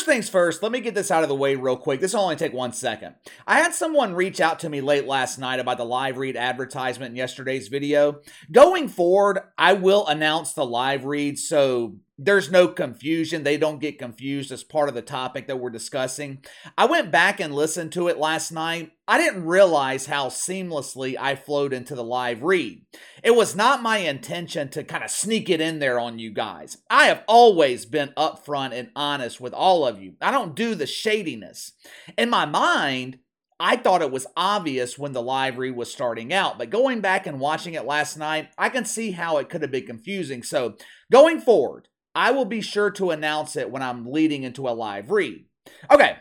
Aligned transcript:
First 0.00 0.08
things 0.08 0.30
first, 0.30 0.62
let 0.62 0.72
me 0.72 0.80
get 0.80 0.94
this 0.94 1.10
out 1.10 1.24
of 1.24 1.28
the 1.28 1.34
way 1.34 1.56
real 1.56 1.76
quick. 1.76 2.00
This 2.00 2.14
will 2.14 2.22
only 2.22 2.36
take 2.36 2.54
one 2.54 2.72
second. 2.72 3.16
I 3.46 3.60
had 3.60 3.74
someone 3.74 4.14
reach 4.14 4.40
out 4.40 4.60
to 4.60 4.70
me 4.70 4.80
late 4.80 5.06
last 5.06 5.38
night 5.38 5.60
about 5.60 5.76
the 5.76 5.84
live 5.84 6.16
read 6.16 6.36
advertisement 6.36 7.10
in 7.10 7.16
yesterday's 7.16 7.68
video. 7.68 8.22
Going 8.50 8.88
forward, 8.88 9.40
I 9.58 9.74
will 9.74 10.06
announce 10.06 10.54
the 10.54 10.64
live 10.64 11.04
read 11.04 11.38
so 11.38 11.96
there's 12.22 12.50
no 12.50 12.68
confusion. 12.68 13.44
They 13.44 13.56
don't 13.56 13.80
get 13.80 13.98
confused 13.98 14.52
as 14.52 14.62
part 14.62 14.90
of 14.90 14.94
the 14.94 15.00
topic 15.00 15.46
that 15.46 15.58
we're 15.58 15.70
discussing. 15.70 16.44
I 16.76 16.84
went 16.84 17.10
back 17.10 17.40
and 17.40 17.54
listened 17.54 17.92
to 17.92 18.08
it 18.08 18.18
last 18.18 18.52
night. 18.52 18.92
I 19.08 19.16
didn't 19.16 19.46
realize 19.46 20.04
how 20.04 20.28
seamlessly 20.28 21.16
I 21.18 21.34
flowed 21.34 21.72
into 21.72 21.94
the 21.94 22.04
live 22.04 22.42
read. 22.42 22.84
It 23.24 23.34
was 23.34 23.56
not 23.56 23.82
my 23.82 23.98
intention 23.98 24.68
to 24.70 24.84
kind 24.84 25.02
of 25.02 25.10
sneak 25.10 25.48
it 25.48 25.62
in 25.62 25.78
there 25.78 25.98
on 25.98 26.18
you 26.18 26.30
guys. 26.30 26.76
I 26.90 27.06
have 27.06 27.24
always 27.26 27.86
been 27.86 28.12
upfront 28.18 28.74
and 28.74 28.90
honest 28.94 29.40
with 29.40 29.54
all 29.54 29.86
of 29.86 30.02
you. 30.02 30.14
I 30.20 30.30
don't 30.30 30.54
do 30.54 30.74
the 30.74 30.86
shadiness. 30.86 31.72
In 32.18 32.28
my 32.28 32.44
mind, 32.44 33.18
I 33.58 33.76
thought 33.76 34.02
it 34.02 34.12
was 34.12 34.26
obvious 34.36 34.98
when 34.98 35.12
the 35.12 35.22
live 35.22 35.58
read 35.58 35.76
was 35.76 35.92
starting 35.92 36.32
out, 36.32 36.58
but 36.58 36.70
going 36.70 37.00
back 37.00 37.26
and 37.26 37.40
watching 37.40 37.74
it 37.74 37.84
last 37.84 38.16
night, 38.16 38.48
I 38.58 38.68
can 38.68 38.84
see 38.84 39.10
how 39.10 39.38
it 39.38 39.48
could 39.48 39.62
have 39.62 39.70
been 39.70 39.86
confusing. 39.86 40.42
So, 40.42 40.76
going 41.12 41.40
forward, 41.40 41.88
I 42.14 42.32
will 42.32 42.44
be 42.44 42.60
sure 42.60 42.90
to 42.92 43.10
announce 43.10 43.56
it 43.56 43.70
when 43.70 43.82
I'm 43.82 44.10
leading 44.10 44.42
into 44.42 44.68
a 44.68 44.70
live 44.70 45.10
read. 45.10 45.44
Okay, 45.90 46.16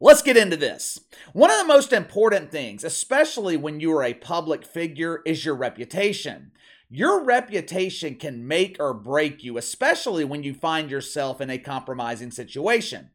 let's 0.00 0.22
get 0.22 0.36
into 0.36 0.56
this. 0.56 0.98
One 1.32 1.50
of 1.50 1.58
the 1.58 1.64
most 1.64 1.92
important 1.92 2.50
things, 2.50 2.84
especially 2.84 3.56
when 3.56 3.80
you 3.80 3.92
are 3.92 4.04
a 4.04 4.14
public 4.14 4.64
figure, 4.64 5.22
is 5.24 5.44
your 5.44 5.54
reputation. 5.54 6.52
Your 6.90 7.24
reputation 7.24 8.16
can 8.16 8.46
make 8.46 8.76
or 8.78 8.92
break 8.92 9.42
you, 9.42 9.56
especially 9.56 10.26
when 10.26 10.42
you 10.42 10.52
find 10.52 10.90
yourself 10.90 11.40
in 11.40 11.48
a 11.48 11.56
compromising 11.56 12.30
situation. 12.30 13.08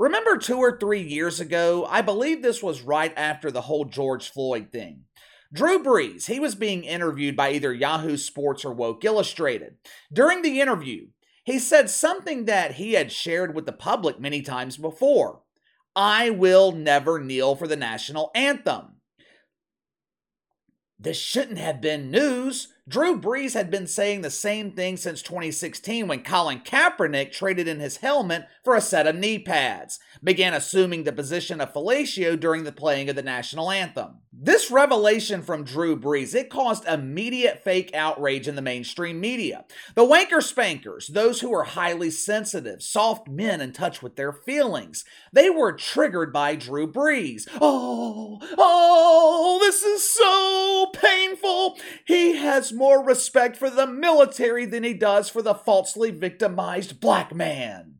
Remember 0.00 0.36
two 0.36 0.56
or 0.56 0.78
three 0.78 1.02
years 1.02 1.38
ago, 1.38 1.86
I 1.88 2.00
believe 2.00 2.42
this 2.42 2.60
was 2.60 2.82
right 2.82 3.12
after 3.16 3.52
the 3.52 3.60
whole 3.60 3.84
George 3.84 4.32
Floyd 4.32 4.72
thing. 4.72 5.04
Drew 5.52 5.82
Brees, 5.82 6.26
he 6.26 6.40
was 6.40 6.54
being 6.54 6.84
interviewed 6.84 7.36
by 7.36 7.52
either 7.52 7.72
Yahoo 7.72 8.16
Sports 8.16 8.64
or 8.64 8.72
Woke 8.72 9.04
Illustrated. 9.04 9.76
During 10.12 10.42
the 10.42 10.60
interview, 10.60 11.08
he 11.50 11.58
said 11.58 11.90
something 11.90 12.44
that 12.44 12.74
he 12.74 12.92
had 12.92 13.12
shared 13.12 13.54
with 13.54 13.66
the 13.66 13.72
public 13.72 14.20
many 14.20 14.42
times 14.42 14.76
before 14.76 15.42
I 15.94 16.30
will 16.30 16.72
never 16.72 17.20
kneel 17.20 17.56
for 17.56 17.66
the 17.66 17.76
national 17.76 18.30
anthem. 18.34 19.00
This 20.98 21.18
shouldn't 21.18 21.58
have 21.58 21.80
been 21.80 22.10
news. 22.10 22.68
Drew 22.90 23.20
Brees 23.20 23.54
had 23.54 23.70
been 23.70 23.86
saying 23.86 24.22
the 24.22 24.30
same 24.30 24.72
thing 24.72 24.96
since 24.96 25.22
2016 25.22 26.08
when 26.08 26.24
Colin 26.24 26.58
Kaepernick 26.58 27.30
traded 27.30 27.68
in 27.68 27.78
his 27.78 27.98
helmet 27.98 28.48
for 28.64 28.74
a 28.74 28.80
set 28.80 29.06
of 29.06 29.14
knee 29.14 29.38
pads, 29.38 30.00
began 30.24 30.54
assuming 30.54 31.04
the 31.04 31.12
position 31.12 31.60
of 31.60 31.72
fellatio 31.72 32.38
during 32.38 32.64
the 32.64 32.72
playing 32.72 33.08
of 33.08 33.14
the 33.14 33.22
national 33.22 33.70
anthem. 33.70 34.16
This 34.32 34.72
revelation 34.72 35.42
from 35.42 35.62
Drew 35.62 35.96
Brees, 35.96 36.34
it 36.34 36.50
caused 36.50 36.86
immediate 36.86 37.62
fake 37.62 37.94
outrage 37.94 38.48
in 38.48 38.56
the 38.56 38.62
mainstream 38.62 39.20
media. 39.20 39.66
The 39.94 40.06
wanker 40.06 40.42
spankers, 40.42 41.08
those 41.08 41.40
who 41.40 41.54
are 41.54 41.64
highly 41.64 42.10
sensitive, 42.10 42.82
soft 42.82 43.28
men 43.28 43.60
in 43.60 43.72
touch 43.72 44.02
with 44.02 44.16
their 44.16 44.32
feelings, 44.32 45.04
they 45.32 45.48
were 45.48 45.72
triggered 45.72 46.32
by 46.32 46.56
Drew 46.56 46.90
Brees. 46.90 47.46
Oh, 47.60 48.38
oh, 48.56 49.58
this 49.60 49.82
is 49.84 50.10
so 50.10 50.90
painful. 50.94 51.78
He 52.04 52.36
has 52.36 52.72
more 52.80 53.04
respect 53.04 53.58
for 53.58 53.68
the 53.68 53.86
military 53.86 54.64
than 54.64 54.82
he 54.82 54.94
does 54.94 55.28
for 55.28 55.42
the 55.42 55.54
falsely 55.54 56.10
victimized 56.10 56.98
black 56.98 57.34
man. 57.34 57.96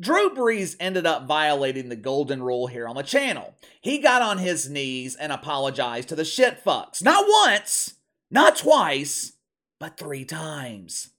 Drew 0.00 0.30
Brees 0.30 0.76
ended 0.78 1.04
up 1.04 1.26
violating 1.26 1.88
the 1.88 1.96
golden 1.96 2.40
rule 2.40 2.68
here 2.68 2.86
on 2.86 2.94
the 2.94 3.02
channel. 3.02 3.56
He 3.80 3.98
got 3.98 4.22
on 4.22 4.38
his 4.38 4.70
knees 4.70 5.16
and 5.16 5.32
apologized 5.32 6.08
to 6.10 6.14
the 6.14 6.24
shit 6.24 6.64
fucks. 6.64 7.02
Not 7.02 7.24
once, 7.28 7.96
not 8.30 8.56
twice, 8.56 9.32
but 9.80 9.96
three 9.98 10.24
times. 10.24 11.10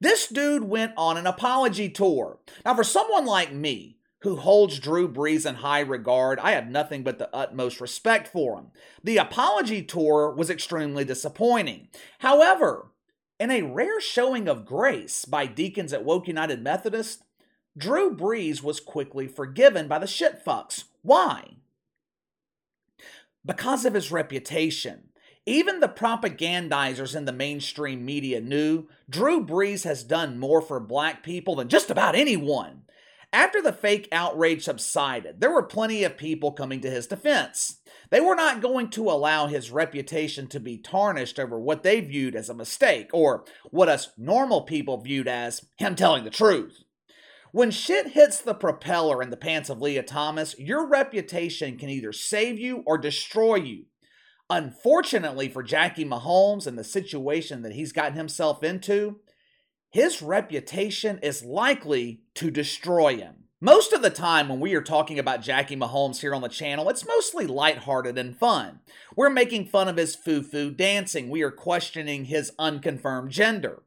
This 0.00 0.28
dude 0.28 0.64
went 0.64 0.92
on 0.96 1.16
an 1.16 1.26
apology 1.26 1.88
tour. 1.88 2.38
Now, 2.64 2.76
for 2.76 2.84
someone 2.84 3.26
like 3.26 3.52
me, 3.52 3.98
who 4.22 4.36
holds 4.36 4.78
Drew 4.78 5.08
Brees 5.08 5.44
in 5.46 5.56
high 5.56 5.80
regard. 5.80 6.38
I 6.38 6.52
have 6.52 6.68
nothing 6.68 7.02
but 7.02 7.18
the 7.18 7.34
utmost 7.34 7.80
respect 7.80 8.28
for 8.28 8.56
him. 8.56 8.66
The 9.02 9.16
apology 9.16 9.82
tour 9.82 10.32
was 10.32 10.48
extremely 10.48 11.04
disappointing. 11.04 11.88
However, 12.20 12.92
in 13.40 13.50
a 13.50 13.62
rare 13.62 14.00
showing 14.00 14.48
of 14.48 14.64
grace 14.64 15.24
by 15.24 15.46
deacons 15.46 15.92
at 15.92 16.04
Woke 16.04 16.28
United 16.28 16.62
Methodist, 16.62 17.24
Drew 17.76 18.14
Brees 18.14 18.62
was 18.62 18.78
quickly 18.78 19.26
forgiven 19.26 19.88
by 19.88 19.98
the 19.98 20.06
shitfucks. 20.06 20.84
Why? 21.02 21.56
Because 23.44 23.84
of 23.84 23.94
his 23.94 24.12
reputation. 24.12 25.08
Even 25.44 25.80
the 25.80 25.88
propagandizers 25.88 27.16
in 27.16 27.24
the 27.24 27.32
mainstream 27.32 28.04
media 28.04 28.40
knew 28.40 28.86
Drew 29.10 29.44
Brees 29.44 29.82
has 29.82 30.04
done 30.04 30.38
more 30.38 30.60
for 30.60 30.78
black 30.78 31.24
people 31.24 31.56
than 31.56 31.68
just 31.68 31.90
about 31.90 32.14
anyone. 32.14 32.82
After 33.32 33.62
the 33.62 33.72
fake 33.72 34.08
outrage 34.12 34.64
subsided, 34.64 35.40
there 35.40 35.50
were 35.50 35.62
plenty 35.62 36.04
of 36.04 36.18
people 36.18 36.52
coming 36.52 36.80
to 36.82 36.90
his 36.90 37.06
defense. 37.06 37.78
They 38.10 38.20
were 38.20 38.34
not 38.34 38.60
going 38.60 38.90
to 38.90 39.10
allow 39.10 39.46
his 39.46 39.70
reputation 39.70 40.48
to 40.48 40.60
be 40.60 40.76
tarnished 40.76 41.38
over 41.38 41.58
what 41.58 41.82
they 41.82 42.00
viewed 42.00 42.36
as 42.36 42.50
a 42.50 42.54
mistake, 42.54 43.08
or 43.14 43.44
what 43.70 43.88
us 43.88 44.10
normal 44.18 44.62
people 44.62 45.00
viewed 45.00 45.28
as 45.28 45.64
him 45.78 45.94
telling 45.94 46.24
the 46.24 46.30
truth. 46.30 46.84
When 47.52 47.70
shit 47.70 48.08
hits 48.08 48.38
the 48.38 48.54
propeller 48.54 49.22
in 49.22 49.30
the 49.30 49.36
pants 49.38 49.70
of 49.70 49.80
Lia 49.80 50.02
Thomas, 50.02 50.58
your 50.58 50.86
reputation 50.86 51.78
can 51.78 51.88
either 51.88 52.12
save 52.12 52.58
you 52.58 52.82
or 52.86 52.98
destroy 52.98 53.56
you. 53.56 53.84
Unfortunately 54.50 55.48
for 55.48 55.62
Jackie 55.62 56.04
Mahomes 56.04 56.66
and 56.66 56.78
the 56.78 56.84
situation 56.84 57.62
that 57.62 57.72
he's 57.72 57.92
gotten 57.92 58.16
himself 58.16 58.62
into, 58.62 59.20
his 59.92 60.22
reputation 60.22 61.18
is 61.22 61.44
likely 61.44 62.22
to 62.34 62.50
destroy 62.50 63.18
him. 63.18 63.44
Most 63.60 63.92
of 63.92 64.00
the 64.00 64.10
time, 64.10 64.48
when 64.48 64.58
we 64.58 64.74
are 64.74 64.82
talking 64.82 65.18
about 65.18 65.42
Jackie 65.42 65.76
Mahomes 65.76 66.22
here 66.22 66.34
on 66.34 66.40
the 66.40 66.48
channel, 66.48 66.88
it's 66.88 67.06
mostly 67.06 67.46
lighthearted 67.46 68.16
and 68.16 68.34
fun. 68.34 68.80
We're 69.14 69.28
making 69.30 69.66
fun 69.66 69.88
of 69.88 69.98
his 69.98 70.16
foo 70.16 70.42
foo 70.42 70.70
dancing, 70.70 71.28
we 71.28 71.42
are 71.42 71.50
questioning 71.50 72.24
his 72.24 72.52
unconfirmed 72.58 73.30
gender. 73.30 73.82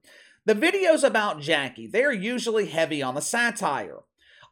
The 0.46 0.54
videos 0.54 1.04
about 1.04 1.42
Jackie, 1.42 1.88
they 1.88 2.04
are 2.04 2.14
usually 2.14 2.68
heavy 2.68 3.02
on 3.02 3.16
the 3.16 3.22
satire. 3.22 4.04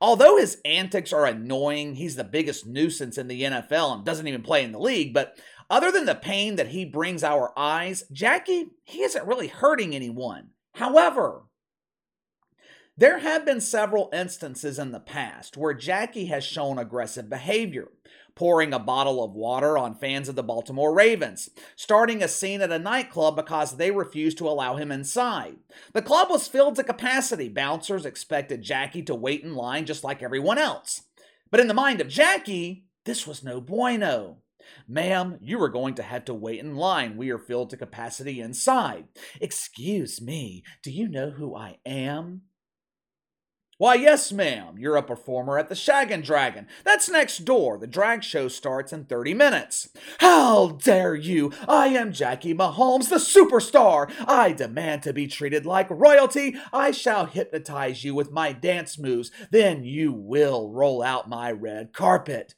Although 0.01 0.37
his 0.37 0.57
antics 0.65 1.13
are 1.13 1.27
annoying, 1.27 1.95
he's 1.95 2.15
the 2.15 2.23
biggest 2.23 2.65
nuisance 2.65 3.15
in 3.15 3.27
the 3.27 3.43
NFL 3.43 3.93
and 3.93 4.03
doesn't 4.03 4.27
even 4.27 4.41
play 4.41 4.63
in 4.63 4.71
the 4.71 4.79
league, 4.79 5.13
but 5.13 5.37
other 5.69 5.91
than 5.91 6.05
the 6.05 6.15
pain 6.15 6.55
that 6.55 6.69
he 6.69 6.83
brings 6.83 7.23
our 7.23 7.53
eyes, 7.55 8.05
Jackie, 8.11 8.71
he 8.83 9.03
isn't 9.03 9.27
really 9.27 9.47
hurting 9.47 9.93
anyone. 9.95 10.49
However, 10.75 11.43
there 12.95 13.19
have 13.19 13.43
been 13.43 13.61
several 13.61 14.09
instances 14.13 14.77
in 14.77 14.91
the 14.91 14.99
past 14.99 15.57
where 15.57 15.73
Jackie 15.73 16.27
has 16.27 16.43
shown 16.43 16.77
aggressive 16.77 17.27
behavior, 17.27 17.87
pouring 18.35 18.71
a 18.71 18.77
bottle 18.77 19.23
of 19.23 19.33
water 19.33 19.79
on 19.79 19.95
fans 19.95 20.29
of 20.29 20.35
the 20.35 20.43
Baltimore 20.43 20.93
Ravens, 20.93 21.49
starting 21.75 22.21
a 22.21 22.27
scene 22.27 22.61
at 22.61 22.71
a 22.71 22.77
nightclub 22.77 23.35
because 23.35 23.77
they 23.77 23.89
refused 23.89 24.37
to 24.37 24.47
allow 24.47 24.75
him 24.75 24.91
inside. 24.91 25.57
The 25.93 26.03
club 26.03 26.29
was 26.29 26.47
filled 26.47 26.75
to 26.75 26.83
capacity. 26.83 27.49
Bouncers 27.49 28.05
expected 28.05 28.61
Jackie 28.61 29.03
to 29.03 29.15
wait 29.15 29.43
in 29.43 29.55
line 29.55 29.85
just 29.85 30.03
like 30.03 30.21
everyone 30.21 30.59
else. 30.59 31.01
But 31.49 31.59
in 31.59 31.67
the 31.67 31.73
mind 31.73 31.99
of 31.99 32.07
Jackie, 32.07 32.85
this 33.05 33.25
was 33.25 33.43
no 33.43 33.59
bueno. 33.59 34.42
Ma'am, 34.87 35.37
you 35.41 35.61
are 35.61 35.69
going 35.69 35.95
to 35.95 36.03
have 36.03 36.25
to 36.25 36.33
wait 36.33 36.59
in 36.59 36.75
line. 36.75 37.17
We 37.17 37.29
are 37.31 37.37
filled 37.37 37.69
to 37.71 37.77
capacity 37.77 38.39
inside. 38.39 39.05
Excuse 39.39 40.21
me, 40.21 40.63
do 40.83 40.91
you 40.91 41.07
know 41.07 41.31
who 41.31 41.55
I 41.55 41.77
am? 41.85 42.43
Why, 43.79 43.95
yes, 43.95 44.31
ma'am. 44.31 44.75
You're 44.77 44.95
a 44.95 45.03
performer 45.03 45.57
at 45.57 45.67
the 45.67 45.75
Shaggin' 45.75 46.23
Dragon. 46.23 46.67
That's 46.85 47.09
next 47.09 47.39
door. 47.39 47.77
The 47.77 47.87
drag 47.87 48.23
show 48.23 48.47
starts 48.47 48.93
in 48.93 49.05
30 49.05 49.33
minutes. 49.33 49.89
How 50.19 50.77
dare 50.81 51.15
you? 51.15 51.51
I 51.67 51.87
am 51.87 52.13
Jackie 52.13 52.53
Mahomes, 52.53 53.09
the 53.09 53.15
superstar. 53.15 54.09
I 54.27 54.53
demand 54.53 55.01
to 55.03 55.11
be 55.11 55.27
treated 55.27 55.65
like 55.65 55.89
royalty. 55.89 56.55
I 56.71 56.91
shall 56.91 57.25
hypnotize 57.25 58.03
you 58.03 58.13
with 58.13 58.31
my 58.31 58.53
dance 58.53 58.99
moves. 58.99 59.31
Then 59.51 59.83
you 59.83 60.13
will 60.13 60.69
roll 60.69 61.01
out 61.01 61.27
my 61.27 61.51
red 61.51 61.93
carpet. 61.93 62.53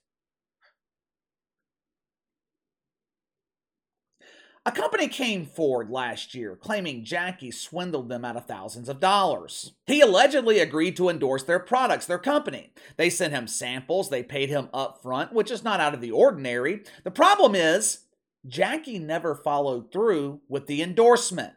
A 4.67 4.71
company 4.71 5.07
came 5.07 5.45
forward 5.45 5.91
last 5.91 6.33
year 6.33 6.55
claiming 6.55 7.05
Jackie 7.05 7.51
swindled 7.51 8.09
them 8.09 8.25
out 8.25 8.35
of 8.35 8.47
thousands 8.47 8.89
of 8.89 8.99
dollars. 8.99 9.73
He 9.85 10.01
allegedly 10.01 10.57
agreed 10.57 10.97
to 10.97 11.07
endorse 11.07 11.43
their 11.43 11.59
products, 11.59 12.07
their 12.07 12.17
company. 12.17 12.73
They 12.97 13.11
sent 13.11 13.31
him 13.31 13.45
samples, 13.45 14.09
they 14.09 14.23
paid 14.23 14.49
him 14.49 14.69
up 14.73 15.03
front, 15.03 15.33
which 15.33 15.51
is 15.51 15.63
not 15.63 15.79
out 15.79 15.93
of 15.93 16.01
the 16.01 16.09
ordinary. 16.09 16.81
The 17.03 17.11
problem 17.11 17.53
is, 17.53 18.05
Jackie 18.47 18.97
never 18.97 19.35
followed 19.35 19.91
through 19.91 20.41
with 20.49 20.65
the 20.65 20.81
endorsement. 20.81 21.53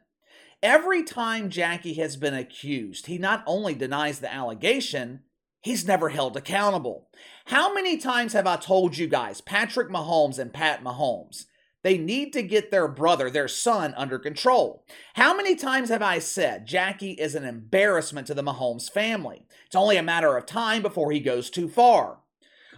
Every 0.62 1.02
time 1.02 1.48
Jackie 1.48 1.94
has 1.94 2.16
been 2.16 2.34
accused, 2.34 3.06
he 3.06 3.16
not 3.16 3.42
only 3.46 3.74
denies 3.74 4.18
the 4.18 4.32
allegation, 4.32 5.20
he's 5.62 5.86
never 5.86 6.10
held 6.10 6.36
accountable. 6.36 7.08
How 7.46 7.72
many 7.72 7.96
times 7.96 8.34
have 8.34 8.46
I 8.46 8.56
told 8.56 8.98
you 8.98 9.06
guys, 9.06 9.40
Patrick 9.40 9.88
Mahomes 9.88 10.38
and 10.38 10.52
Pat 10.52 10.84
Mahomes, 10.84 11.46
they 11.82 11.96
need 11.96 12.32
to 12.32 12.42
get 12.42 12.70
their 12.70 12.88
brother, 12.88 13.30
their 13.30 13.48
son, 13.48 13.94
under 13.96 14.18
control. 14.18 14.84
How 15.14 15.36
many 15.36 15.54
times 15.54 15.90
have 15.90 16.02
I 16.02 16.18
said 16.18 16.66
Jackie 16.66 17.12
is 17.12 17.34
an 17.34 17.44
embarrassment 17.44 18.26
to 18.26 18.34
the 18.34 18.42
Mahomes 18.42 18.90
family? 18.90 19.46
It's 19.66 19.76
only 19.76 19.96
a 19.96 20.02
matter 20.02 20.36
of 20.36 20.46
time 20.46 20.82
before 20.82 21.12
he 21.12 21.20
goes 21.20 21.50
too 21.50 21.68
far. 21.68 22.18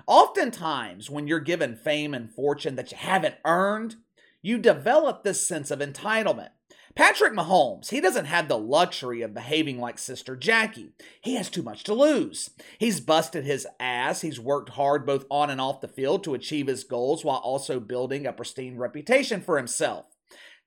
Oftentimes, 0.07 1.09
when 1.09 1.27
you're 1.27 1.41
given 1.41 1.77
fame 1.77 2.15
and 2.15 2.31
fortune 2.31 2.75
that 2.77 2.91
you 2.91 2.99
haven't 2.99 3.37
earned, 3.45 3.97
you 4.43 4.59
develop 4.59 5.23
this 5.23 5.47
sense 5.47 5.71
of 5.71 5.79
entitlement. 5.79 6.51
Patrick 6.95 7.33
Mahomes, 7.33 7.91
he 7.91 8.01
doesn't 8.01 8.25
have 8.25 8.49
the 8.49 8.59
luxury 8.59 9.23
of 9.23 9.33
behaving 9.33 9.79
like 9.79 9.99
Sister 9.99 10.37
Jackie. 10.37 10.93
He 11.21 11.37
has 11.37 11.49
too 11.49 11.63
much 11.63 11.85
to 11.85 11.95
lose. 11.95 12.51
He's 12.79 13.01
busted 13.01 13.45
his 13.45 13.67
ass. 13.79 14.23
He's 14.23 14.41
worked 14.41 14.71
hard 14.71 15.07
both 15.07 15.25
on 15.31 15.51
and 15.51 15.61
off 15.61 15.81
the 15.81 15.89
field 15.89 16.25
to 16.25 16.35
achieve 16.35 16.67
his 16.67 16.85
goals 16.85 17.25
while 17.25 17.39
also 17.39 17.79
building 17.79 18.27
a 18.27 18.33
pristine 18.33 18.77
reputation 18.77 19.41
for 19.41 19.57
himself. 19.57 20.07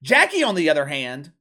Jackie, 0.02 0.44
on 0.44 0.56
the 0.56 0.70
other 0.70 0.86
hand, 0.86 1.34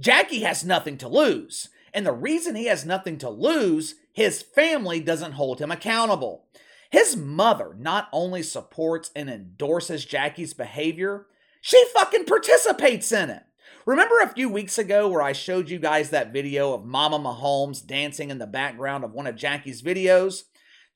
Jackie 0.00 0.40
has 0.40 0.64
nothing 0.64 0.98
to 0.98 1.08
lose. 1.08 1.68
And 1.94 2.06
the 2.06 2.12
reason 2.12 2.54
he 2.54 2.66
has 2.66 2.84
nothing 2.84 3.16
to 3.18 3.30
lose, 3.30 3.94
his 4.12 4.42
family 4.42 5.00
doesn't 5.00 5.32
hold 5.32 5.60
him 5.60 5.70
accountable. 5.70 6.44
His 6.90 7.16
mother 7.16 7.74
not 7.78 8.08
only 8.12 8.42
supports 8.42 9.10
and 9.16 9.28
endorses 9.28 10.04
Jackie's 10.04 10.54
behavior, 10.54 11.26
she 11.68 11.84
fucking 11.92 12.24
participates 12.24 13.12
in 13.12 13.28
it. 13.28 13.42
Remember 13.84 14.20
a 14.20 14.32
few 14.32 14.48
weeks 14.48 14.78
ago 14.78 15.06
where 15.06 15.20
I 15.20 15.34
showed 15.34 15.68
you 15.68 15.78
guys 15.78 16.08
that 16.08 16.32
video 16.32 16.72
of 16.72 16.86
Mama 16.86 17.18
Mahomes 17.18 17.86
dancing 17.86 18.30
in 18.30 18.38
the 18.38 18.46
background 18.46 19.04
of 19.04 19.12
one 19.12 19.26
of 19.26 19.36
Jackie's 19.36 19.82
videos? 19.82 20.44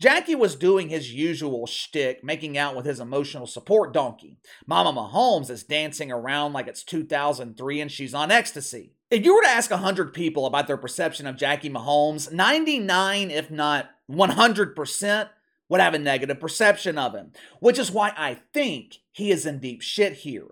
Jackie 0.00 0.34
was 0.34 0.56
doing 0.56 0.88
his 0.88 1.12
usual 1.12 1.66
shtick, 1.66 2.24
making 2.24 2.56
out 2.56 2.74
with 2.74 2.86
his 2.86 3.00
emotional 3.00 3.46
support 3.46 3.92
donkey. 3.92 4.38
Mama 4.66 4.98
Mahomes 4.98 5.50
is 5.50 5.62
dancing 5.62 6.10
around 6.10 6.54
like 6.54 6.68
it's 6.68 6.84
2003 6.84 7.80
and 7.82 7.92
she's 7.92 8.14
on 8.14 8.30
ecstasy. 8.30 8.94
If 9.10 9.26
you 9.26 9.34
were 9.34 9.42
to 9.42 9.48
ask 9.48 9.70
100 9.70 10.14
people 10.14 10.46
about 10.46 10.68
their 10.68 10.78
perception 10.78 11.26
of 11.26 11.36
Jackie 11.36 11.68
Mahomes, 11.68 12.32
99, 12.32 13.30
if 13.30 13.50
not 13.50 13.90
100%, 14.10 15.28
would 15.68 15.80
have 15.82 15.94
a 15.94 15.98
negative 15.98 16.40
perception 16.40 16.96
of 16.96 17.14
him, 17.14 17.32
which 17.60 17.78
is 17.78 17.90
why 17.90 18.12
I 18.16 18.38
think 18.54 18.96
he 19.10 19.30
is 19.30 19.44
in 19.44 19.58
deep 19.58 19.82
shit 19.82 20.14
here. 20.14 20.48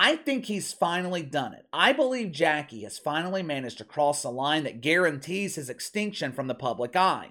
I 0.00 0.14
think 0.14 0.44
he's 0.44 0.72
finally 0.72 1.24
done 1.24 1.54
it. 1.54 1.66
I 1.72 1.92
believe 1.92 2.30
Jackie 2.30 2.84
has 2.84 3.00
finally 3.00 3.42
managed 3.42 3.78
to 3.78 3.84
cross 3.84 4.22
a 4.22 4.30
line 4.30 4.62
that 4.62 4.80
guarantees 4.80 5.56
his 5.56 5.68
extinction 5.68 6.30
from 6.30 6.46
the 6.46 6.54
public 6.54 6.94
eye. 6.94 7.30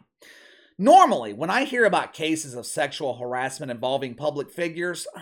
Normally, 0.77 1.31
when 1.31 1.49
I 1.49 1.63
hear 1.63 1.85
about 1.85 2.11
cases 2.11 2.55
of 2.55 2.65
sexual 2.65 3.15
harassment 3.15 3.71
involving 3.71 4.15
public 4.15 4.51
figures, 4.51 5.07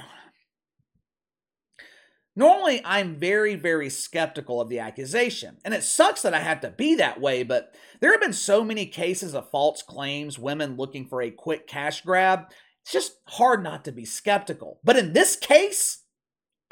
Normally, 2.36 2.82
I'm 2.84 3.16
very, 3.16 3.56
very 3.56 3.90
skeptical 3.92 4.60
of 4.60 4.68
the 4.68 4.80
accusation, 4.80 5.58
and 5.64 5.74
it 5.74 5.84
sucks 5.84 6.24
that 6.24 6.34
I 6.34 6.40
have 6.40 6.62
to 6.62 6.70
be 6.72 6.96
that 6.96 7.22
way, 7.22 7.44
but 7.44 7.74
there 8.02 8.12
have 8.12 8.20
been 8.20 8.34
so 8.34 8.62
many 8.62 8.88
cases 8.88 9.34
of 9.36 9.52
false 9.52 9.82
claims, 9.84 10.38
women 10.38 10.76
looking 10.76 11.06
for 11.06 11.22
a 11.22 11.32
quick 11.32 11.66
cash 11.66 12.02
grab. 12.02 12.52
It's 12.82 12.92
just 12.92 13.14
hard 13.28 13.64
not 13.64 13.86
to 13.86 13.94
be 13.94 14.04
skeptical. 14.04 14.82
But 14.84 14.98
in 14.98 15.14
this 15.14 15.38
case, 15.38 16.05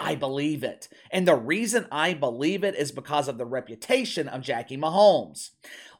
I 0.03 0.15
believe 0.15 0.63
it. 0.63 0.89
And 1.11 1.27
the 1.27 1.35
reason 1.35 1.87
I 1.91 2.13
believe 2.13 2.63
it 2.63 2.75
is 2.75 2.91
because 2.91 3.27
of 3.27 3.37
the 3.37 3.45
reputation 3.45 4.27
of 4.27 4.41
Jackie 4.41 4.77
Mahomes. 4.77 5.51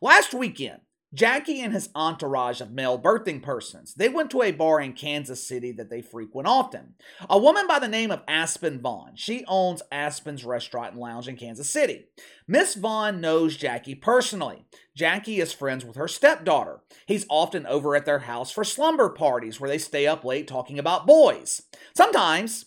Last 0.02 0.34
weekend, 0.34 0.82
Jackie 1.14 1.62
and 1.62 1.72
his 1.72 1.90
entourage 1.94 2.60
of 2.60 2.72
male 2.72 3.00
birthing 3.00 3.42
persons. 3.42 3.94
They 3.94 4.10
went 4.10 4.32
to 4.32 4.42
a 4.42 4.52
bar 4.52 4.82
in 4.82 4.94
Kansas 4.94 5.48
City 5.48 5.72
that 5.74 5.92
they 5.92 6.02
frequent 6.02 6.48
often. 6.48 6.96
A 7.30 7.38
woman 7.38 7.68
by 7.68 7.78
the 7.78 7.88
name 7.88 8.10
of 8.10 8.24
Aspen 8.28 8.82
Vaughn. 8.82 9.12
She 9.16 9.46
owns 9.48 9.84
Aspen's 9.92 10.44
Restaurant 10.44 10.94
and 10.94 11.02
Lounge 11.02 11.28
in 11.28 11.38
Kansas 11.38 11.70
City. 11.70 12.06
Miss 12.48 12.74
Vaughn 12.74 13.22
knows 13.22 13.58
Jackie 13.58 13.94
personally. 13.94 14.66
Jackie 14.96 15.40
is 15.40 15.54
friends 15.54 15.86
with 15.86 15.98
her 15.98 16.08
stepdaughter. 16.08 16.82
He's 17.06 17.28
often 17.30 17.68
over 17.68 17.96
at 17.96 18.06
their 18.06 18.20
house 18.20 18.52
for 18.52 18.64
slumber 18.64 19.10
parties 19.10 19.62
where 19.62 19.70
they 19.70 19.78
stay 19.78 20.08
up 20.08 20.26
late 20.26 20.48
talking 20.48 20.80
about 20.80 21.06
boys. 21.06 21.62
Sometimes 21.96 22.66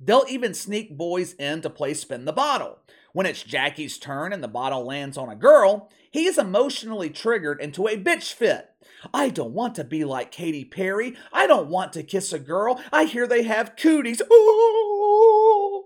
they'll 0.00 0.24
even 0.28 0.54
sneak 0.54 0.96
boys 0.96 1.34
in 1.34 1.62
to 1.62 1.70
play 1.70 1.94
spin 1.94 2.24
the 2.24 2.32
bottle. 2.32 2.78
When 3.12 3.26
it's 3.26 3.42
Jackie's 3.42 3.98
turn 3.98 4.32
and 4.32 4.42
the 4.42 4.48
bottle 4.48 4.84
lands 4.84 5.16
on 5.16 5.30
a 5.30 5.36
girl, 5.36 5.90
he 6.10 6.26
is 6.26 6.36
emotionally 6.38 7.10
triggered 7.10 7.60
into 7.60 7.86
a 7.86 7.96
bitch 7.96 8.32
fit. 8.32 8.70
I 9.12 9.30
don't 9.30 9.52
want 9.52 9.74
to 9.76 9.84
be 9.84 10.04
like 10.04 10.30
Katy 10.30 10.64
Perry. 10.66 11.16
I 11.32 11.46
don't 11.46 11.68
want 11.68 11.92
to 11.94 12.02
kiss 12.02 12.32
a 12.32 12.38
girl. 12.38 12.82
I 12.92 13.04
hear 13.04 13.26
they 13.26 13.42
have 13.44 13.76
cooties. 13.76 14.20
Ooh. 14.30 15.84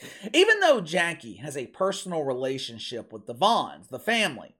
Even 0.32 0.60
though 0.60 0.80
Jackie 0.80 1.36
has 1.36 1.56
a 1.56 1.66
personal 1.66 2.22
relationship 2.22 3.12
with 3.12 3.26
the 3.26 3.34
Vaughns, 3.34 3.88
the 3.88 3.98
family, 3.98 4.54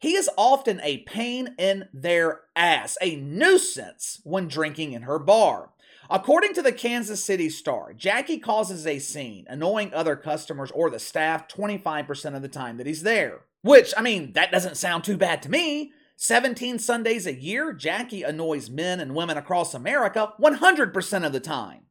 he 0.00 0.14
is 0.14 0.30
often 0.36 0.80
a 0.82 0.98
pain 0.98 1.54
in 1.58 1.88
their 1.92 2.40
ass, 2.56 2.96
a 3.02 3.16
nuisance 3.16 4.20
when 4.24 4.48
drinking 4.48 4.92
in 4.92 5.02
her 5.02 5.18
bar. 5.18 5.70
According 6.08 6.54
to 6.54 6.62
the 6.62 6.72
Kansas 6.72 7.22
City 7.22 7.48
Star, 7.50 7.92
Jackie 7.92 8.38
causes 8.38 8.86
a 8.86 8.98
scene, 8.98 9.46
annoying 9.48 9.94
other 9.94 10.16
customers 10.16 10.72
or 10.72 10.90
the 10.90 10.98
staff 10.98 11.46
25% 11.46 12.34
of 12.34 12.42
the 12.42 12.48
time 12.48 12.78
that 12.78 12.86
he's 12.86 13.02
there. 13.02 13.42
Which, 13.62 13.92
I 13.96 14.00
mean, 14.00 14.32
that 14.32 14.50
doesn't 14.50 14.78
sound 14.78 15.04
too 15.04 15.18
bad 15.18 15.42
to 15.42 15.50
me. 15.50 15.92
17 16.16 16.78
Sundays 16.78 17.26
a 17.26 17.34
year, 17.34 17.72
Jackie 17.72 18.22
annoys 18.22 18.70
men 18.70 19.00
and 19.00 19.14
women 19.14 19.36
across 19.36 19.74
America 19.74 20.32
100% 20.40 21.26
of 21.26 21.32
the 21.32 21.40
time. 21.40 21.82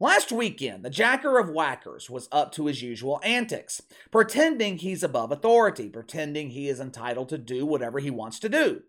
Last 0.00 0.32
weekend, 0.32 0.84
the 0.84 0.90
Jacker 0.90 1.38
of 1.38 1.50
Whackers 1.50 2.10
was 2.10 2.28
up 2.32 2.50
to 2.52 2.66
his 2.66 2.82
usual 2.82 3.20
antics, 3.22 3.80
pretending 4.10 4.78
he's 4.78 5.04
above 5.04 5.30
authority, 5.30 5.88
pretending 5.88 6.50
he 6.50 6.68
is 6.68 6.80
entitled 6.80 7.28
to 7.28 7.38
do 7.38 7.64
whatever 7.64 8.00
he 8.00 8.10
wants 8.10 8.40
to 8.40 8.48
do. 8.48 8.82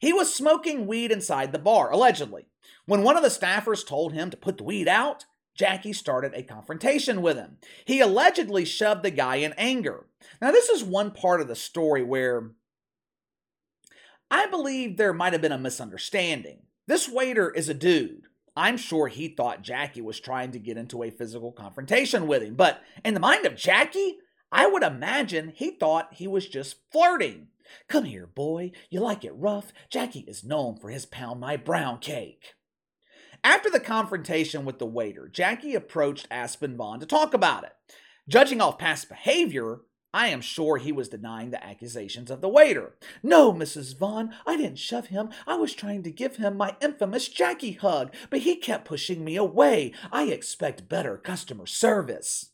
He 0.00 0.12
was 0.12 0.34
smoking 0.34 0.86
weed 0.86 1.12
inside 1.12 1.52
the 1.52 1.60
bar, 1.60 1.90
allegedly. 1.90 2.46
When 2.86 3.02
one 3.02 3.16
of 3.16 3.22
the 3.22 3.28
staffers 3.28 3.86
told 3.86 4.12
him 4.12 4.30
to 4.30 4.36
put 4.36 4.58
the 4.58 4.64
weed 4.64 4.88
out, 4.88 5.26
Jackie 5.54 5.92
started 5.92 6.32
a 6.34 6.42
confrontation 6.42 7.22
with 7.22 7.36
him. 7.36 7.58
He 7.84 8.00
allegedly 8.00 8.64
shoved 8.64 9.02
the 9.02 9.10
guy 9.10 9.36
in 9.36 9.54
anger. 9.56 10.06
Now, 10.40 10.50
this 10.50 10.68
is 10.68 10.82
one 10.82 11.12
part 11.12 11.40
of 11.40 11.48
the 11.48 11.56
story 11.56 12.02
where 12.02 12.50
I 14.30 14.46
believe 14.46 14.96
there 14.96 15.12
might 15.12 15.32
have 15.32 15.42
been 15.42 15.52
a 15.52 15.58
misunderstanding. 15.58 16.62
This 16.86 17.08
waiter 17.08 17.50
is 17.50 17.68
a 17.68 17.74
dude. 17.74 18.26
I'm 18.58 18.76
sure 18.76 19.06
he 19.06 19.28
thought 19.28 19.62
Jackie 19.62 20.00
was 20.00 20.18
trying 20.18 20.50
to 20.50 20.58
get 20.58 20.76
into 20.76 21.04
a 21.04 21.10
physical 21.10 21.52
confrontation 21.52 22.26
with 22.26 22.42
him, 22.42 22.56
but 22.56 22.82
in 23.04 23.14
the 23.14 23.20
mind 23.20 23.46
of 23.46 23.54
Jackie, 23.54 24.18
I 24.50 24.66
would 24.66 24.82
imagine 24.82 25.52
he 25.54 25.70
thought 25.70 26.14
he 26.14 26.26
was 26.26 26.48
just 26.48 26.76
flirting. 26.90 27.48
Come 27.88 28.04
here, 28.04 28.26
boy. 28.26 28.72
You 28.90 28.98
like 28.98 29.24
it 29.24 29.32
rough? 29.36 29.72
Jackie 29.90 30.24
is 30.26 30.42
known 30.42 30.76
for 30.76 30.90
his 30.90 31.06
pound 31.06 31.38
my 31.38 31.56
brown 31.56 31.98
cake. 31.98 32.54
After 33.44 33.70
the 33.70 33.78
confrontation 33.78 34.64
with 34.64 34.80
the 34.80 34.86
waiter, 34.86 35.28
Jackie 35.28 35.76
approached 35.76 36.26
Aspen 36.28 36.76
Vaughn 36.76 36.98
to 36.98 37.06
talk 37.06 37.34
about 37.34 37.62
it. 37.62 37.72
Judging 38.28 38.60
off 38.60 38.76
past 38.76 39.08
behavior, 39.08 39.82
I 40.12 40.28
am 40.28 40.40
sure 40.40 40.78
he 40.78 40.90
was 40.90 41.10
denying 41.10 41.50
the 41.50 41.64
accusations 41.64 42.30
of 42.30 42.40
the 42.40 42.48
waiter. 42.48 42.96
No, 43.22 43.52
Mrs. 43.52 43.96
Vaughn, 43.96 44.34
I 44.46 44.56
didn't 44.56 44.78
shove 44.78 45.08
him. 45.08 45.28
I 45.46 45.56
was 45.56 45.74
trying 45.74 46.02
to 46.04 46.10
give 46.10 46.36
him 46.36 46.56
my 46.56 46.76
infamous 46.80 47.28
Jackie 47.28 47.72
hug, 47.72 48.14
but 48.30 48.40
he 48.40 48.56
kept 48.56 48.86
pushing 48.86 49.24
me 49.24 49.36
away. 49.36 49.92
I 50.10 50.24
expect 50.24 50.88
better 50.88 51.18
customer 51.18 51.66
service. 51.66 52.50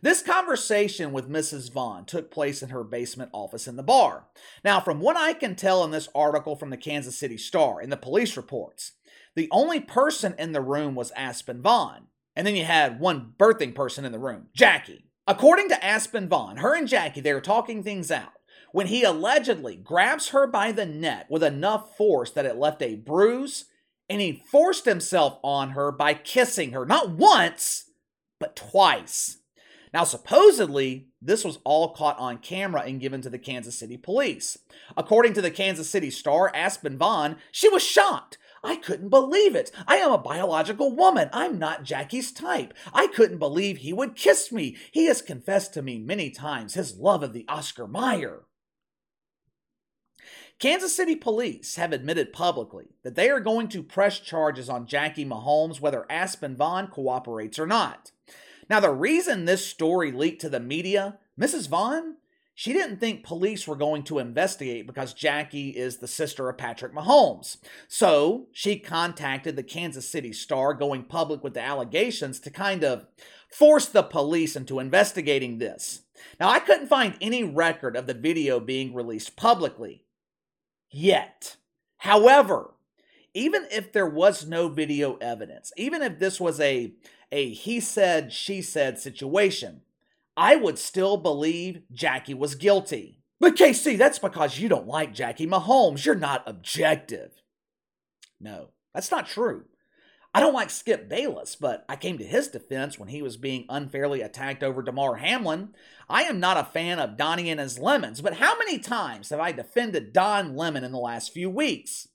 This 0.00 0.22
conversation 0.22 1.12
with 1.12 1.28
Mrs. 1.28 1.72
Vaughn 1.72 2.04
took 2.04 2.30
place 2.30 2.62
in 2.62 2.68
her 2.68 2.84
basement 2.84 3.30
office 3.34 3.66
in 3.66 3.74
the 3.74 3.82
bar. 3.82 4.26
Now, 4.64 4.80
from 4.80 5.00
what 5.00 5.16
I 5.16 5.32
can 5.32 5.56
tell 5.56 5.82
in 5.82 5.90
this 5.90 6.08
article 6.14 6.54
from 6.54 6.70
the 6.70 6.76
Kansas 6.76 7.18
City 7.18 7.36
Star 7.36 7.80
and 7.80 7.90
the 7.90 7.96
police 7.96 8.36
reports, 8.36 8.92
the 9.34 9.48
only 9.50 9.80
person 9.80 10.36
in 10.38 10.52
the 10.52 10.60
room 10.60 10.94
was 10.94 11.10
Aspen 11.16 11.60
Vaughn. 11.60 12.06
And 12.36 12.46
then 12.46 12.54
you 12.54 12.64
had 12.64 13.00
one 13.00 13.32
birthing 13.36 13.74
person 13.74 14.04
in 14.04 14.12
the 14.12 14.18
room, 14.20 14.46
Jackie. 14.54 15.07
According 15.28 15.68
to 15.68 15.84
Aspen 15.84 16.26
Vaughn, 16.26 16.56
her 16.56 16.74
and 16.74 16.88
Jackie, 16.88 17.20
they 17.20 17.34
were 17.34 17.42
talking 17.42 17.82
things 17.82 18.10
out 18.10 18.32
when 18.72 18.86
he 18.86 19.02
allegedly 19.02 19.76
grabs 19.76 20.30
her 20.30 20.46
by 20.46 20.72
the 20.72 20.86
neck 20.86 21.26
with 21.28 21.42
enough 21.42 21.94
force 21.98 22.30
that 22.30 22.46
it 22.46 22.56
left 22.56 22.80
a 22.80 22.96
bruise, 22.96 23.66
and 24.08 24.22
he 24.22 24.42
forced 24.50 24.86
himself 24.86 25.38
on 25.44 25.72
her 25.72 25.92
by 25.92 26.14
kissing 26.14 26.72
her, 26.72 26.86
not 26.86 27.10
once, 27.10 27.90
but 28.40 28.56
twice. 28.56 29.36
Now, 29.92 30.04
supposedly, 30.04 31.08
this 31.20 31.44
was 31.44 31.58
all 31.62 31.92
caught 31.92 32.18
on 32.18 32.38
camera 32.38 32.84
and 32.86 32.98
given 32.98 33.20
to 33.20 33.30
the 33.30 33.38
Kansas 33.38 33.78
City 33.78 33.98
police. 33.98 34.56
According 34.96 35.34
to 35.34 35.42
the 35.42 35.50
Kansas 35.50 35.90
City 35.90 36.10
Star, 36.10 36.50
Aspen 36.54 36.96
Vaughn, 36.96 37.36
she 37.52 37.68
was 37.68 37.82
shocked 37.82 38.38
I 38.62 38.76
couldn't 38.76 39.08
believe 39.08 39.54
it. 39.54 39.70
I 39.86 39.96
am 39.96 40.12
a 40.12 40.18
biological 40.18 40.94
woman. 40.94 41.30
I'm 41.32 41.58
not 41.58 41.84
Jackie's 41.84 42.32
type. 42.32 42.74
I 42.92 43.06
couldn't 43.06 43.38
believe 43.38 43.78
he 43.78 43.92
would 43.92 44.16
kiss 44.16 44.50
me. 44.50 44.76
He 44.90 45.06
has 45.06 45.22
confessed 45.22 45.74
to 45.74 45.82
me 45.82 45.98
many 45.98 46.30
times 46.30 46.74
his 46.74 46.96
love 46.96 47.22
of 47.22 47.32
the 47.32 47.44
Oscar 47.48 47.86
Mayer. 47.86 48.42
Kansas 50.58 50.94
City 50.94 51.14
police 51.14 51.76
have 51.76 51.92
admitted 51.92 52.32
publicly 52.32 52.88
that 53.04 53.14
they 53.14 53.30
are 53.30 53.38
going 53.38 53.68
to 53.68 53.82
press 53.82 54.18
charges 54.18 54.68
on 54.68 54.86
Jackie 54.86 55.24
Mahomes 55.24 55.80
whether 55.80 56.04
Aspen 56.10 56.56
Vaughn 56.56 56.88
cooperates 56.88 57.60
or 57.60 57.66
not. 57.66 58.10
Now, 58.68 58.80
the 58.80 58.90
reason 58.90 59.44
this 59.44 59.64
story 59.64 60.10
leaked 60.10 60.40
to 60.42 60.48
the 60.48 60.60
media, 60.60 61.18
Mrs. 61.40 61.68
Vaughn, 61.68 62.16
she 62.58 62.72
didn't 62.72 62.98
think 62.98 63.22
police 63.22 63.68
were 63.68 63.76
going 63.76 64.02
to 64.02 64.18
investigate 64.18 64.84
because 64.84 65.14
Jackie 65.14 65.68
is 65.68 65.98
the 65.98 66.08
sister 66.08 66.48
of 66.48 66.58
Patrick 66.58 66.92
Mahomes. 66.92 67.58
So 67.86 68.48
she 68.50 68.80
contacted 68.80 69.54
the 69.54 69.62
Kansas 69.62 70.08
City 70.08 70.32
Star, 70.32 70.74
going 70.74 71.04
public 71.04 71.44
with 71.44 71.54
the 71.54 71.62
allegations 71.62 72.40
to 72.40 72.50
kind 72.50 72.82
of 72.82 73.06
force 73.48 73.86
the 73.86 74.02
police 74.02 74.56
into 74.56 74.80
investigating 74.80 75.58
this. 75.58 76.02
Now, 76.40 76.48
I 76.48 76.58
couldn't 76.58 76.88
find 76.88 77.14
any 77.20 77.44
record 77.44 77.96
of 77.96 78.08
the 78.08 78.12
video 78.14 78.58
being 78.58 78.92
released 78.92 79.36
publicly 79.36 80.02
yet. 80.90 81.58
However, 81.98 82.74
even 83.34 83.68
if 83.70 83.92
there 83.92 84.10
was 84.10 84.48
no 84.48 84.68
video 84.68 85.14
evidence, 85.20 85.70
even 85.76 86.02
if 86.02 86.18
this 86.18 86.40
was 86.40 86.58
a, 86.58 86.92
a 87.30 87.50
he 87.50 87.78
said, 87.78 88.32
she 88.32 88.62
said 88.62 88.98
situation, 88.98 89.82
I 90.38 90.54
would 90.54 90.78
still 90.78 91.16
believe 91.16 91.82
Jackie 91.92 92.32
was 92.32 92.54
guilty. 92.54 93.18
But 93.40 93.56
KC, 93.56 93.98
that's 93.98 94.20
because 94.20 94.60
you 94.60 94.68
don't 94.68 94.86
like 94.86 95.12
Jackie 95.12 95.48
Mahomes. 95.48 96.04
You're 96.04 96.14
not 96.14 96.44
objective. 96.46 97.32
No, 98.40 98.68
that's 98.94 99.10
not 99.10 99.26
true. 99.26 99.64
I 100.32 100.38
don't 100.38 100.54
like 100.54 100.70
Skip 100.70 101.08
Bayless, 101.08 101.56
but 101.56 101.84
I 101.88 101.96
came 101.96 102.18
to 102.18 102.24
his 102.24 102.46
defense 102.46 103.00
when 103.00 103.08
he 103.08 103.20
was 103.20 103.36
being 103.36 103.66
unfairly 103.68 104.20
attacked 104.20 104.62
over 104.62 104.80
Damar 104.80 105.16
Hamlin. 105.16 105.70
I 106.08 106.22
am 106.22 106.38
not 106.38 106.56
a 106.56 106.70
fan 106.70 107.00
of 107.00 107.16
Donnie 107.16 107.50
and 107.50 107.58
his 107.58 107.80
lemons, 107.80 108.20
but 108.20 108.34
how 108.34 108.56
many 108.58 108.78
times 108.78 109.30
have 109.30 109.40
I 109.40 109.50
defended 109.50 110.12
Don 110.12 110.54
Lemon 110.54 110.84
in 110.84 110.92
the 110.92 110.98
last 110.98 111.32
few 111.32 111.50
weeks? 111.50 112.06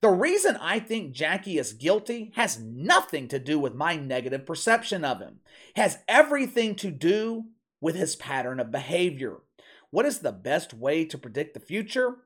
The 0.00 0.08
reason 0.10 0.56
I 0.60 0.80
think 0.80 1.12
Jackie 1.12 1.58
is 1.58 1.72
guilty 1.74 2.32
has 2.34 2.58
nothing 2.58 3.28
to 3.28 3.38
do 3.38 3.60
with 3.60 3.74
my 3.74 3.94
negative 3.94 4.44
perception 4.44 5.04
of 5.04 5.20
him. 5.20 5.40
It 5.76 5.80
has 5.80 5.98
everything 6.08 6.74
to 6.76 6.90
do 6.90 7.44
with 7.80 7.94
his 7.94 8.16
pattern 8.16 8.60
of 8.60 8.70
behavior. 8.70 9.36
What 9.90 10.06
is 10.06 10.18
the 10.18 10.32
best 10.32 10.74
way 10.74 11.04
to 11.04 11.18
predict 11.18 11.54
the 11.54 11.60
future? 11.60 12.16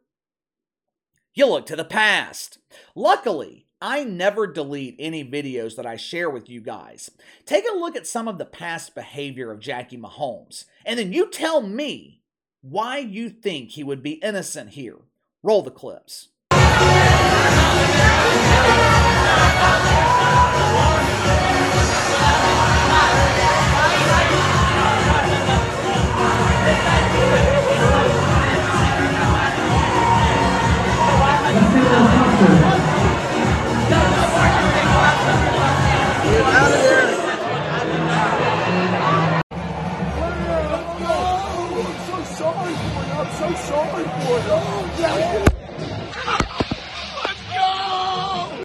You 1.34 1.46
look 1.46 1.66
to 1.66 1.76
the 1.76 1.84
past. 1.84 2.58
Luckily, 2.94 3.66
I 3.80 4.04
never 4.04 4.46
delete 4.46 4.96
any 4.98 5.24
videos 5.24 5.76
that 5.76 5.86
I 5.86 5.96
share 5.96 6.30
with 6.30 6.48
you 6.48 6.60
guys. 6.60 7.10
Take 7.46 7.64
a 7.68 7.76
look 7.76 7.96
at 7.96 8.06
some 8.06 8.28
of 8.28 8.38
the 8.38 8.44
past 8.44 8.94
behavior 8.94 9.50
of 9.50 9.60
Jackie 9.60 9.96
Mahomes, 9.96 10.66
and 10.84 10.98
then 10.98 11.12
you 11.12 11.28
tell 11.30 11.62
me 11.62 12.20
why 12.60 12.98
you 12.98 13.28
think 13.28 13.70
he 13.70 13.82
would 13.82 14.02
be 14.02 14.12
innocent 14.22 14.70
here. 14.70 14.98
Roll 15.42 15.62
the 15.62 15.70
clips. 15.70 16.28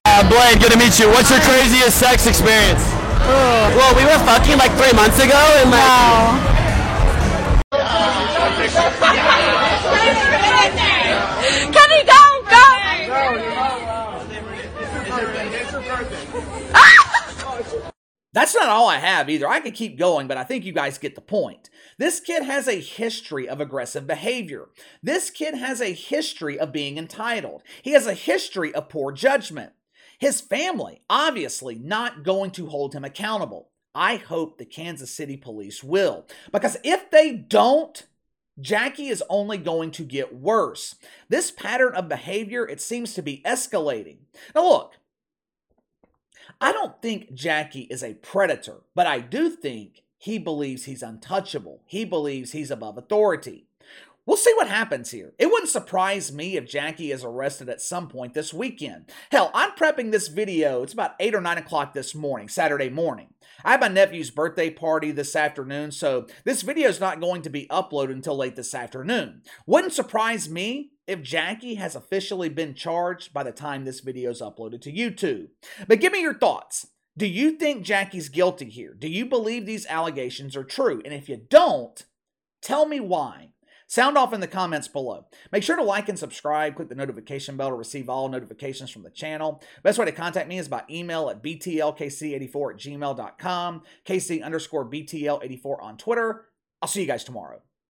Uh, 0.05 0.29
Blaine, 0.29 0.57
good 0.57 0.71
to 0.71 0.77
meet 0.77 0.97
you. 0.97 1.07
What's 1.09 1.29
your 1.29 1.39
craziest 1.41 1.99
sex 1.99 2.25
experience? 2.25 2.81
Well, 3.77 3.93
we 3.95 4.03
were 4.03 4.17
fucking 4.25 4.57
like 4.57 4.71
three 4.73 4.93
months 4.93 5.19
ago, 5.19 5.37
and 5.61 5.69
like. 5.69 6.57
Can 8.99 9.26
That's 18.37 18.53
not 18.53 18.69
all 18.69 18.87
I 18.87 18.97
have 18.97 19.31
either. 19.31 19.47
I 19.47 19.59
could 19.59 19.73
keep 19.73 19.97
going, 19.97 20.27
but 20.27 20.37
I 20.37 20.43
think 20.43 20.63
you 20.63 20.71
guys 20.71 20.99
get 20.99 21.15
the 21.15 21.21
point. 21.21 21.71
This 21.97 22.19
kid 22.19 22.43
has 22.43 22.67
a 22.67 22.79
history 22.79 23.49
of 23.49 23.59
aggressive 23.59 24.05
behavior. 24.05 24.67
This 25.01 25.31
kid 25.31 25.55
has 25.55 25.81
a 25.81 25.91
history 25.91 26.59
of 26.59 26.71
being 26.71 26.99
entitled. 26.99 27.63
He 27.81 27.93
has 27.93 28.05
a 28.05 28.13
history 28.13 28.75
of 28.75 28.89
poor 28.89 29.11
judgment. 29.11 29.71
His 30.19 30.39
family, 30.39 31.01
obviously, 31.09 31.79
not 31.79 32.21
going 32.21 32.51
to 32.51 32.67
hold 32.67 32.93
him 32.93 33.03
accountable. 33.03 33.71
I 33.95 34.17
hope 34.17 34.59
the 34.59 34.65
Kansas 34.65 35.09
City 35.09 35.35
police 35.35 35.83
will. 35.83 36.27
Because 36.51 36.77
if 36.83 37.09
they 37.09 37.33
don't, 37.33 38.05
Jackie 38.61 39.07
is 39.07 39.23
only 39.31 39.57
going 39.57 39.89
to 39.89 40.03
get 40.03 40.35
worse. 40.35 40.93
This 41.27 41.49
pattern 41.49 41.95
of 41.95 42.07
behavior, 42.07 42.67
it 42.67 42.81
seems 42.81 43.15
to 43.15 43.23
be 43.23 43.41
escalating. 43.43 44.17
Now, 44.53 44.69
look, 44.69 44.93
I 46.59 46.71
don't 46.71 47.01
think 47.01 47.33
Jackie 47.33 47.87
is 47.89 48.03
a 48.03 48.15
predator, 48.15 48.81
but 48.95 49.07
I 49.07 49.19
do 49.19 49.49
think 49.49 50.03
he 50.17 50.39
believes 50.39 50.85
he's 50.85 51.03
untouchable. 51.03 51.83
He 51.85 52.03
believes 52.03 52.51
he's 52.51 52.71
above 52.71 52.97
authority. 52.97 53.67
We'll 54.25 54.35
see 54.35 54.53
what 54.55 54.67
happens 54.67 55.11
here. 55.11 55.33
It 55.39 55.45
wouldn't 55.45 55.69
surprise 55.69 56.33
me 56.33 56.57
if 56.57 56.67
Jackie 56.67 57.13
is 57.13 57.23
arrested 57.23 57.69
at 57.69 57.79
some 57.79 58.09
point 58.09 58.33
this 58.33 58.53
weekend. 58.53 59.09
Hell, 59.31 59.51
I'm 59.53 59.71
prepping 59.71 60.11
this 60.11 60.27
video. 60.27 60.83
It's 60.83 60.91
about 60.91 61.15
8 61.21 61.35
or 61.35 61.39
9 61.39 61.57
o'clock 61.59 61.93
this 61.93 62.13
morning, 62.13 62.49
Saturday 62.49 62.89
morning. 62.89 63.33
I 63.63 63.71
have 63.71 63.79
my 63.79 63.87
nephew's 63.87 64.29
birthday 64.29 64.69
party 64.69 65.11
this 65.11 65.33
afternoon, 65.33 65.91
so 65.91 66.27
this 66.43 66.61
video 66.61 66.89
is 66.89 66.99
not 66.99 67.21
going 67.21 67.41
to 67.43 67.49
be 67.49 67.67
uploaded 67.67 68.11
until 68.11 68.35
late 68.35 68.57
this 68.57 68.75
afternoon. 68.75 69.43
Wouldn't 69.65 69.93
surprise 69.93 70.49
me 70.49 70.91
if 71.07 71.23
Jackie 71.23 71.75
has 71.75 71.95
officially 71.95 72.49
been 72.49 72.73
charged 72.73 73.33
by 73.33 73.43
the 73.43 73.51
time 73.51 73.85
this 73.85 74.01
video 74.01 74.29
is 74.29 74.41
uploaded 74.41 74.81
to 74.81 74.91
YouTube. 74.91 75.47
But 75.87 76.01
give 76.01 76.11
me 76.11 76.21
your 76.21 76.33
thoughts. 76.33 76.87
Do 77.17 77.25
you 77.25 77.51
think 77.51 77.83
Jackie's 77.83 78.29
guilty 78.29 78.69
here? 78.69 78.93
Do 78.93 79.07
you 79.07 79.25
believe 79.25 79.65
these 79.65 79.87
allegations 79.87 80.55
are 80.55 80.63
true? 80.63 81.01
And 81.03 81.13
if 81.13 81.27
you 81.27 81.37
don't, 81.37 82.05
tell 82.61 82.85
me 82.85 82.99
why. 82.99 83.49
Sound 83.89 84.17
off 84.17 84.33
in 84.33 84.41
the 84.41 84.47
comments 84.47 84.89
below. 84.89 85.25
Make 85.51 85.63
sure 85.63 85.77
to 85.77 85.83
like 85.83 86.09
and 86.09 86.19
subscribe. 86.19 86.75
Click 86.75 86.89
the 86.89 86.95
notification 86.95 87.55
bell 87.55 87.69
to 87.69 87.75
receive 87.75 88.09
all 88.09 88.27
notifications 88.27 88.89
from 88.89 89.03
the 89.03 89.09
channel. 89.09 89.63
Best 89.81 89.97
way 89.97 90.05
to 90.05 90.11
contact 90.11 90.49
me 90.49 90.59
is 90.59 90.67
by 90.67 90.83
email 90.89 91.29
at 91.29 91.41
btlkc84 91.41 92.73
at 92.73 92.79
gmail.com, 92.79 93.81
kc 94.05 94.43
underscore 94.43 94.89
btl84 94.89 95.81
on 95.81 95.97
Twitter. 95.97 96.45
I'll 96.81 96.89
see 96.89 97.01
you 97.01 97.07
guys 97.07 97.23
tomorrow. 97.23 97.61